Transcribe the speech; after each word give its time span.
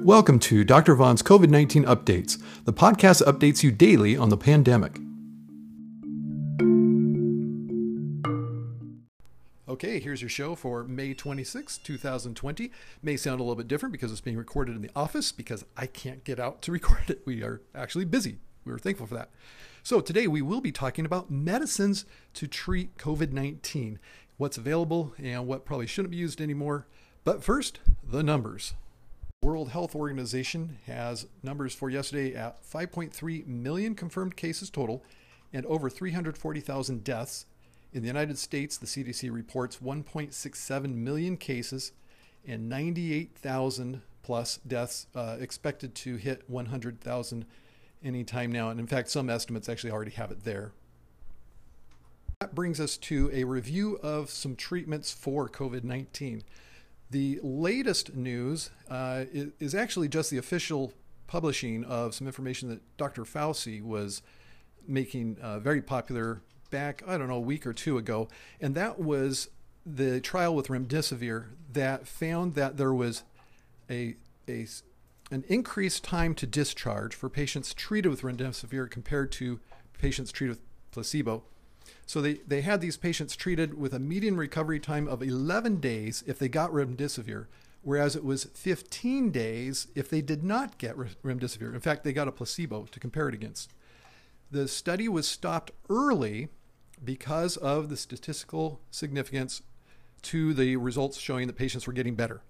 Welcome 0.00 0.38
to 0.40 0.62
Dr. 0.62 0.94
Vaughn's 0.94 1.22
COVID 1.22 1.48
19 1.48 1.84
Updates, 1.84 2.42
the 2.64 2.72
podcast 2.74 3.22
updates 3.22 3.62
you 3.62 3.70
daily 3.70 4.14
on 4.14 4.28
the 4.28 4.36
pandemic. 4.36 4.98
Okay, 9.66 10.00
here's 10.00 10.20
your 10.20 10.28
show 10.28 10.54
for 10.54 10.84
May 10.84 11.14
26, 11.14 11.78
2020. 11.78 12.70
May 13.02 13.16
sound 13.16 13.40
a 13.40 13.42
little 13.42 13.56
bit 13.56 13.68
different 13.68 13.92
because 13.92 14.12
it's 14.12 14.20
being 14.20 14.36
recorded 14.36 14.76
in 14.76 14.82
the 14.82 14.90
office 14.94 15.32
because 15.32 15.64
I 15.78 15.86
can't 15.86 16.24
get 16.24 16.38
out 16.38 16.60
to 16.62 16.72
record 16.72 17.08
it. 17.08 17.22
We 17.24 17.42
are 17.42 17.62
actually 17.74 18.04
busy. 18.04 18.36
We 18.66 18.72
are 18.74 18.78
thankful 18.78 19.06
for 19.06 19.14
that. 19.14 19.30
So, 19.82 20.02
today 20.02 20.26
we 20.26 20.42
will 20.42 20.60
be 20.60 20.72
talking 20.72 21.06
about 21.06 21.30
medicines 21.30 22.04
to 22.34 22.46
treat 22.46 22.98
COVID 22.98 23.32
19, 23.32 23.98
what's 24.40 24.56
available 24.56 25.12
and 25.22 25.46
what 25.46 25.66
probably 25.66 25.86
shouldn't 25.86 26.10
be 26.10 26.16
used 26.16 26.40
anymore. 26.40 26.86
But 27.24 27.44
first, 27.44 27.78
the 28.02 28.22
numbers. 28.22 28.72
World 29.42 29.68
Health 29.68 29.94
Organization 29.94 30.78
has 30.86 31.26
numbers 31.42 31.74
for 31.74 31.90
yesterday 31.90 32.34
at 32.34 32.62
5.3 32.64 33.46
million 33.46 33.94
confirmed 33.94 34.36
cases 34.36 34.70
total 34.70 35.04
and 35.52 35.66
over 35.66 35.90
340,000 35.90 37.04
deaths. 37.04 37.44
In 37.92 38.00
the 38.00 38.06
United 38.06 38.38
States, 38.38 38.78
the 38.78 38.86
CDC 38.86 39.30
reports 39.30 39.76
1.67 39.76 40.94
million 40.94 41.36
cases 41.36 41.92
and 42.46 42.66
98,000 42.66 44.00
plus 44.22 44.58
deaths 44.66 45.06
uh, 45.14 45.36
expected 45.38 45.94
to 45.96 46.16
hit 46.16 46.48
100,000 46.48 47.44
anytime 48.02 48.50
now. 48.50 48.70
And 48.70 48.80
in 48.80 48.86
fact, 48.86 49.10
some 49.10 49.28
estimates 49.28 49.68
actually 49.68 49.90
already 49.90 50.12
have 50.12 50.30
it 50.30 50.44
there. 50.44 50.72
Brings 52.60 52.78
us 52.78 52.98
to 52.98 53.30
a 53.32 53.44
review 53.44 53.98
of 54.02 54.28
some 54.28 54.54
treatments 54.54 55.10
for 55.10 55.48
COVID 55.48 55.82
19. 55.82 56.42
The 57.10 57.40
latest 57.42 58.14
news 58.14 58.68
uh, 58.90 59.24
is 59.32 59.74
actually 59.74 60.08
just 60.08 60.28
the 60.30 60.36
official 60.36 60.92
publishing 61.26 61.84
of 61.84 62.14
some 62.14 62.26
information 62.26 62.68
that 62.68 62.82
Dr. 62.98 63.22
Fauci 63.22 63.82
was 63.82 64.20
making 64.86 65.38
uh, 65.40 65.58
very 65.58 65.80
popular 65.80 66.42
back, 66.68 67.02
I 67.06 67.16
don't 67.16 67.28
know, 67.28 67.36
a 67.36 67.40
week 67.40 67.66
or 67.66 67.72
two 67.72 67.96
ago. 67.96 68.28
And 68.60 68.74
that 68.74 68.98
was 68.98 69.48
the 69.86 70.20
trial 70.20 70.54
with 70.54 70.68
remdesivir 70.68 71.46
that 71.72 72.06
found 72.06 72.56
that 72.56 72.76
there 72.76 72.92
was 72.92 73.22
a, 73.88 74.16
a 74.46 74.66
an 75.30 75.44
increased 75.48 76.04
time 76.04 76.34
to 76.34 76.46
discharge 76.46 77.14
for 77.14 77.30
patients 77.30 77.72
treated 77.72 78.10
with 78.10 78.20
remdesivir 78.20 78.90
compared 78.90 79.32
to 79.32 79.60
patients 79.98 80.30
treated 80.30 80.58
with 80.58 80.62
placebo. 80.90 81.44
So 82.06 82.20
they, 82.20 82.34
they 82.46 82.62
had 82.62 82.80
these 82.80 82.96
patients 82.96 83.36
treated 83.36 83.78
with 83.78 83.94
a 83.94 83.98
median 83.98 84.36
recovery 84.36 84.80
time 84.80 85.06
of 85.06 85.22
11 85.22 85.76
days 85.80 86.24
if 86.26 86.38
they 86.38 86.48
got 86.48 86.72
remdesivir, 86.72 87.46
whereas 87.82 88.16
it 88.16 88.24
was 88.24 88.44
15 88.44 89.30
days 89.30 89.86
if 89.94 90.10
they 90.10 90.20
did 90.20 90.42
not 90.42 90.78
get 90.78 90.96
remdesivir. 90.96 91.72
In 91.72 91.80
fact, 91.80 92.02
they 92.04 92.12
got 92.12 92.28
a 92.28 92.32
placebo 92.32 92.86
to 92.90 93.00
compare 93.00 93.28
it 93.28 93.34
against. 93.34 93.72
The 94.50 94.66
study 94.66 95.08
was 95.08 95.28
stopped 95.28 95.70
early 95.88 96.48
because 97.02 97.56
of 97.56 97.88
the 97.88 97.96
statistical 97.96 98.80
significance 98.90 99.62
to 100.22 100.52
the 100.52 100.76
results 100.76 101.18
showing 101.18 101.46
that 101.46 101.56
patients 101.56 101.86
were 101.86 101.92
getting 101.92 102.14
better. 102.14 102.42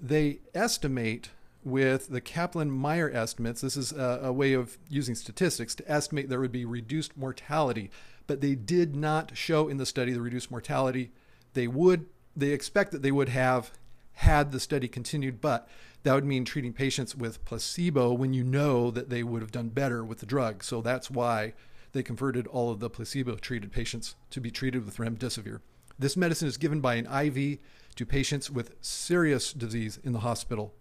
They 0.00 0.38
estimate 0.54 1.30
with 1.64 2.08
the 2.08 2.20
Kaplan 2.20 2.70
Meier 2.70 3.10
estimates. 3.10 3.60
This 3.60 3.76
is 3.76 3.92
a, 3.92 4.20
a, 4.24 4.32
way 4.32 4.52
of 4.52 4.78
using 4.88 5.14
statistics 5.14 5.74
to 5.76 5.90
estimate 5.90 6.28
there 6.28 6.40
would 6.40 6.52
be 6.52 6.64
reduced 6.64 7.16
mortality, 7.16 7.90
but 8.26 8.40
they 8.40 8.54
did 8.54 8.94
not 8.94 9.36
show 9.36 9.68
in 9.68 9.78
the 9.78 9.86
study 9.86 10.12
the 10.12 10.20
reduced 10.20 10.50
mortality. 10.50 11.10
They 11.54 11.66
would, 11.66 12.06
they 12.36 12.50
expect 12.50 12.92
that 12.92 13.02
they 13.02 13.12
would 13.12 13.30
have 13.30 13.72
had 14.14 14.52
the 14.52 14.60
study 14.60 14.88
continued, 14.88 15.40
but 15.40 15.68
that 16.02 16.14
would 16.14 16.24
mean 16.24 16.44
treating 16.44 16.72
patients 16.72 17.16
with 17.16 17.44
placebo 17.44 18.12
when 18.12 18.34
you 18.34 18.44
know 18.44 18.90
that 18.90 19.08
they 19.08 19.22
would 19.22 19.40
have 19.40 19.52
done 19.52 19.68
better 19.70 20.04
with 20.04 20.18
the 20.18 20.26
drug. 20.26 20.62
So 20.62 20.80
that's 20.80 21.10
why 21.10 21.54
they 21.92 22.02
converted 22.02 22.46
all 22.46 22.70
of 22.70 22.80
the 22.80 22.90
placebo 22.90 23.36
treated 23.36 23.72
patients 23.72 24.14
to 24.30 24.40
be 24.40 24.50
treated 24.50 24.84
with 24.84 24.98
remdesivir. 24.98 25.60
This 25.98 26.16
medicine 26.16 26.48
is 26.48 26.56
given 26.56 26.80
by 26.80 26.96
an 26.96 27.06
IV 27.06 27.58
to 27.94 28.06
patients 28.06 28.50
with 28.50 28.74
serious 28.80 29.52
disease 29.52 29.98
in 30.02 30.12
the 30.12 30.20
hospital 30.20 30.74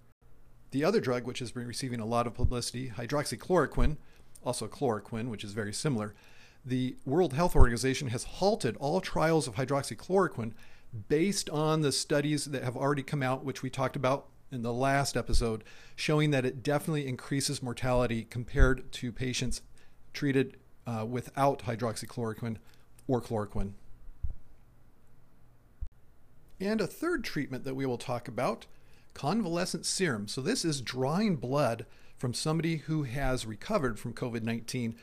the 0.74 0.84
other 0.84 1.00
drug, 1.00 1.26
which 1.26 1.38
has 1.38 1.52
been 1.52 1.68
receiving 1.68 2.00
a 2.00 2.06
lot 2.06 2.26
of 2.26 2.34
publicity, 2.34 2.90
hydroxychloroquine, 2.98 3.96
also 4.44 4.68
chloroquine, 4.68 5.30
which 5.30 5.44
is 5.44 5.54
very 5.54 5.72
similar, 5.72 6.16
the 6.66 6.96
World 7.06 7.34
Health 7.34 7.56
Organization 7.56 8.08
has 8.08 8.24
halted 8.24 8.76
all 8.78 9.00
trials 9.00 9.48
of 9.48 9.56
hydroxychloroquine 9.56 10.54
based 11.08 11.48
on 11.52 11.82
the 11.82 11.92
studies 11.92 12.46
that 12.46 12.64
have 12.64 12.76
already 12.76 13.04
come 13.04 13.22
out, 13.22 13.46
which 13.46 13.62
we 13.62 13.70
talked 13.70 13.96
about 13.96 14.26
in 14.52 14.64
the 14.64 14.74
last 14.74 15.16
episode, 15.16 15.64
showing 15.96 16.32
that 16.32 16.46
it 16.46 16.64
definitely 16.64 17.08
increases 17.08 17.62
mortality 17.62 18.26
compared 18.28 18.92
to 18.94 19.12
patients 19.12 19.62
treated 20.12 20.58
uh, 20.88 21.06
without 21.08 21.60
hydroxychloroquine 21.60 22.58
or 23.08 23.22
chloroquine. 23.22 23.74
And 26.60 26.82
a 26.82 26.88
third 26.88 27.24
treatment 27.24 27.64
that 27.64 27.76
we 27.76 27.86
will 27.86 27.98
talk 28.00 28.28
about 28.28 28.66
convalescent 29.13 29.85
serum. 29.85 30.28
So, 30.28 30.41
this 30.41 30.66
is 30.66 30.81
drawing 30.81 31.35
blood 31.38 31.85
from 32.18 32.34
somebody 32.34 32.78
who 32.78 33.03
has 33.03 33.46
recovered 33.46 34.00
from 34.00 34.13
COVID 34.13 34.44
19 34.44 34.96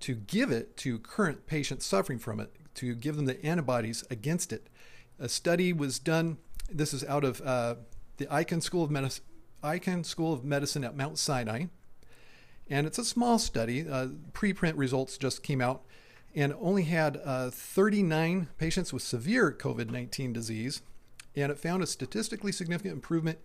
to 0.00 0.14
give 0.14 0.50
it 0.50 0.76
to 0.78 0.98
current 0.98 1.46
patients 1.46 1.84
suffering 1.84 2.18
from 2.18 2.40
it, 2.40 2.52
to 2.76 2.94
give 2.94 3.16
them 3.16 3.26
the 3.26 3.44
antibodies 3.44 4.04
against 4.10 4.52
it. 4.52 4.68
A 5.18 5.28
study 5.28 5.72
was 5.72 5.98
done, 5.98 6.38
this 6.70 6.94
is 6.94 7.02
out 7.04 7.24
of 7.24 7.40
uh, 7.40 7.76
the 8.18 8.26
Icahn 8.26 8.62
School 8.62 8.84
of 8.84 8.90
Medicine. 8.90 9.24
Icahn 9.62 10.06
School 10.06 10.32
of 10.32 10.44
Medicine 10.44 10.84
at 10.84 10.96
Mount 10.96 11.18
Sinai. 11.18 11.64
And 12.70 12.86
it's 12.86 12.98
a 12.98 13.04
small 13.04 13.38
study. 13.38 13.88
Uh, 13.88 14.08
preprint 14.32 14.74
results 14.76 15.18
just 15.18 15.42
came 15.42 15.60
out 15.60 15.82
and 16.34 16.54
only 16.60 16.84
had 16.84 17.20
uh, 17.24 17.50
39 17.50 18.48
patients 18.58 18.92
with 18.92 19.02
severe 19.02 19.50
COVID 19.50 19.90
19 19.90 20.32
disease. 20.32 20.82
And 21.38 21.52
it 21.52 21.58
found 21.58 21.82
a 21.82 21.86
statistically 21.86 22.50
significant 22.50 22.94
improvement 22.94 23.38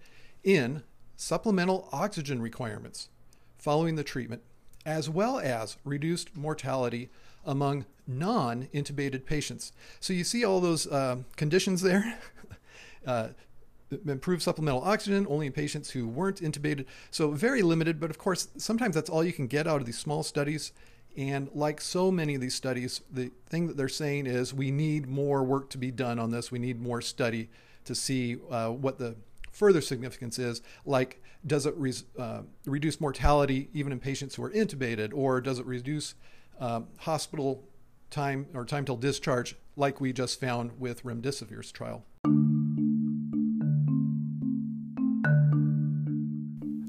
in 0.44 0.82
supplemental 1.16 1.88
oxygen 1.92 2.42
requirements 2.42 3.10
following 3.58 3.96
the 3.96 4.04
treatment, 4.04 4.42
as 4.84 5.10
well 5.10 5.40
as 5.40 5.78
reduced 5.86 6.36
mortality 6.36 7.10
among 7.46 7.86
non 8.08 8.68
intubated 8.74 9.26
patients. 9.26 9.72
So 10.00 10.12
you 10.12 10.24
see 10.24 10.44
all 10.44 10.60
those 10.60 10.88
uh, 10.88 11.18
conditions 11.36 11.82
there. 11.82 12.18
uh, 13.08 13.30
improved 14.08 14.42
supplemental 14.42 14.82
oxygen 14.84 15.28
only 15.30 15.46
in 15.46 15.54
patients 15.54 15.92
who 15.92 16.08
weren't 16.08 16.42
intubated. 16.42 16.86
So 17.12 17.30
very 17.30 17.62
limited, 17.62 18.00
but 18.00 18.10
of 18.10 18.18
course, 18.18 18.48
sometimes 18.58 18.96
that's 18.96 19.10
all 19.10 19.24
you 19.24 19.34
can 19.34 19.46
get 19.46 19.68
out 19.68 19.82
of 19.82 19.86
these 19.86 20.00
small 20.00 20.24
studies. 20.24 20.72
And 21.16 21.48
like 21.54 21.80
so 21.80 22.10
many 22.10 22.34
of 22.34 22.42
these 22.42 22.56
studies, 22.56 23.02
the 23.12 23.30
thing 23.46 23.68
that 23.68 23.78
they're 23.78 23.88
saying 23.88 24.26
is 24.26 24.52
we 24.52 24.72
need 24.72 25.08
more 25.08 25.44
work 25.44 25.70
to 25.72 25.78
be 25.78 25.92
done 25.92 26.18
on 26.18 26.32
this. 26.32 26.52
We 26.52 26.58
need 26.58 26.82
more 26.82 27.02
study 27.02 27.50
to 27.86 27.96
see 27.96 28.38
uh, 28.50 28.70
what 28.70 28.98
the 29.00 29.16
further 29.52 29.82
significance 29.82 30.40
is 30.40 30.62
like 30.86 31.22
does 31.46 31.66
it 31.66 31.76
re- 31.78 31.94
uh, 32.18 32.42
reduce 32.66 33.00
mortality 33.00 33.70
even 33.74 33.92
in 33.92 34.00
patients 34.00 34.36
who 34.36 34.44
are 34.44 34.52
intubated 34.52 35.12
or 35.14 35.42
does 35.42 35.60
it 35.60 35.66
reduce 35.66 36.16
um, 36.60 36.88
hospital 37.00 37.64
time 38.10 38.48
or 38.54 38.66
time 38.66 38.86
till 38.86 38.98
discharge 38.98 39.56
like 39.76 40.02
we 40.02 40.12
just 40.14 40.40
found 40.40 40.72
with 40.80 41.04
remdesivir's 41.04 41.72
trial 41.72 42.04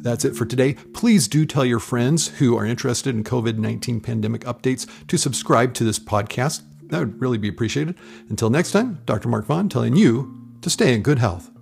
That's 0.04 0.26
it 0.26 0.36
for 0.36 0.44
today. 0.44 0.74
Please 0.74 1.26
do 1.26 1.46
tell 1.46 1.64
your 1.64 1.80
friends 1.80 2.28
who 2.28 2.58
are 2.58 2.66
interested 2.66 3.14
in 3.14 3.24
COVID 3.24 3.56
19 3.56 4.02
pandemic 4.02 4.42
updates 4.42 4.86
to 5.08 5.16
subscribe 5.16 5.72
to 5.74 5.84
this 5.84 5.98
podcast. 5.98 6.62
That 6.88 6.98
would 6.98 7.20
really 7.22 7.38
be 7.38 7.48
appreciated. 7.48 7.94
Until 8.28 8.50
next 8.50 8.72
time, 8.72 9.00
Dr. 9.06 9.30
Mark 9.30 9.46
Vaughn 9.46 9.70
telling 9.70 9.96
you 9.96 10.43
to 10.64 10.70
stay 10.70 10.94
in 10.94 11.02
good 11.02 11.18
health. 11.18 11.53